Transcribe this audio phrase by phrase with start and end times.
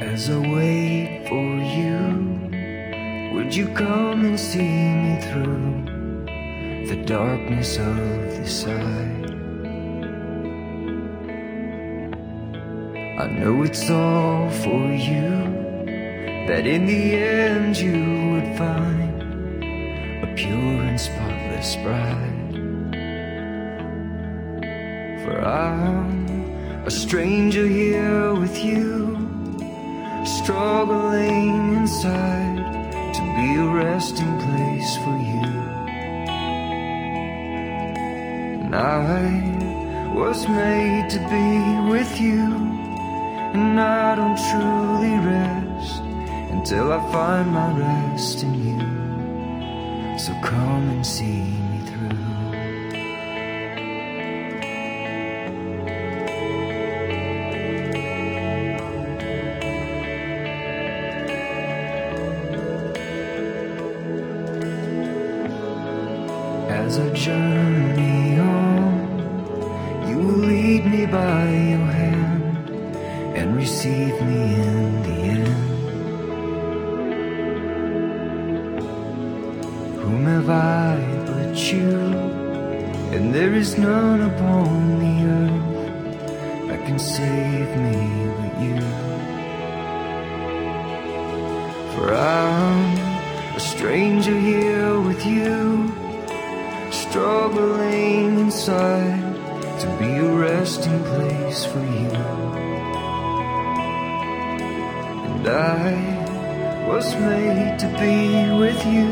[0.00, 5.84] As I wait for you, would you come and see me through
[6.88, 9.16] the darkness of this eye?
[13.20, 15.28] I know it's all for you,
[16.48, 19.22] that in the end you would find
[20.24, 22.54] a pure and spotless bride.
[25.24, 29.28] For I'm a stranger here with you,
[30.38, 32.56] struggling inside
[33.14, 35.46] to be a resting place for you.
[38.62, 42.44] And I was made to be with you,
[43.54, 46.02] and I don't truly rest
[46.54, 50.18] until I find my rest in you.
[50.18, 51.59] So come and see
[66.90, 72.66] As I journey on, you will lead me by your hand
[73.38, 75.56] and receive me in the end.
[80.00, 80.96] Whom have I
[81.28, 81.94] but you?
[83.14, 87.98] And there is none upon the earth that can save me
[88.38, 88.80] but you.
[91.94, 92.98] For I'm
[93.54, 95.99] a stranger here with you
[97.10, 99.20] struggling inside
[99.80, 102.10] to be a resting place for you.
[105.26, 108.16] And I was made to be
[108.62, 109.10] with you,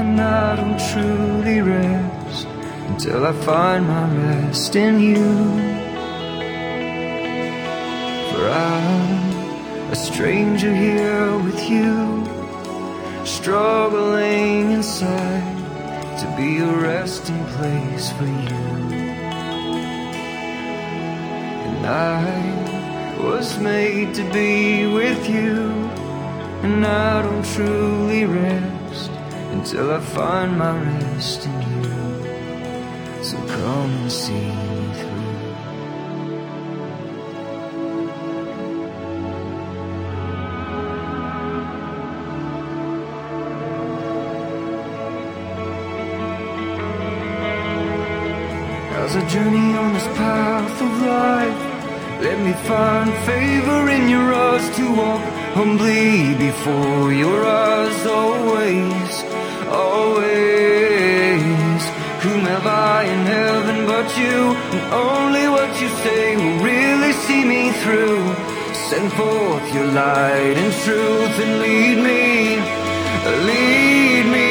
[0.00, 2.46] and I don't truly rest
[2.88, 5.28] until I find my rest in you.
[8.30, 12.24] For I'm a stranger here with you,
[13.26, 15.59] struggling inside
[16.20, 18.60] to be a resting place for you.
[21.66, 25.56] And I was made to be with you,
[26.62, 29.10] and I don't truly rest
[29.52, 33.24] until I find my rest in you.
[33.24, 34.69] So come and see
[49.10, 51.60] As I journey on this path of life,
[52.22, 55.20] let me find favor in your eyes to walk
[55.52, 59.12] humbly before your eyes always,
[59.66, 60.30] always.
[62.22, 64.54] Whom have I in heaven but you?
[64.78, 68.22] And only what you say will really see me through.
[68.90, 72.60] Send forth your light and truth and lead me,
[73.48, 74.49] lead me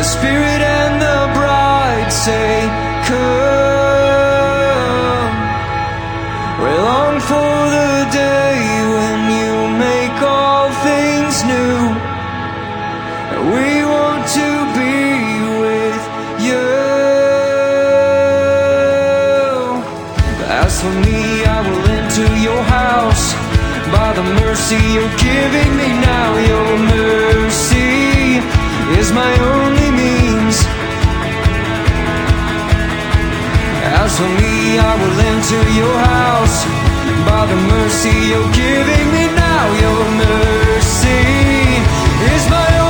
[0.00, 2.64] The Spirit and the bride say,
[3.04, 3.20] Come.
[6.62, 8.56] We long for the day
[8.96, 11.76] when you make all things new.
[13.32, 14.48] And we want to
[14.80, 14.96] be
[15.64, 16.02] with
[16.48, 16.64] you.
[20.64, 23.24] As for me, I will enter your house
[23.92, 26.28] by the mercy you're giving me now.
[26.52, 28.40] Your mercy
[28.98, 29.89] is my only.
[34.20, 36.66] For me, I will enter your house
[37.24, 39.64] by the mercy you're giving me now.
[39.80, 41.24] Your mercy
[42.34, 42.89] is my own.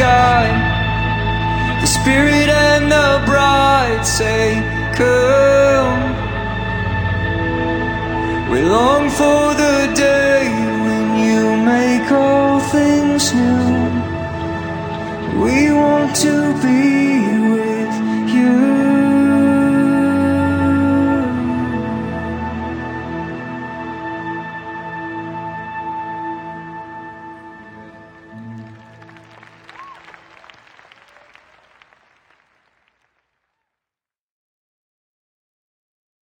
[0.00, 0.48] sky.
[1.82, 4.44] The spirit and the bride say,
[4.96, 6.00] Come.
[8.50, 8.74] We'll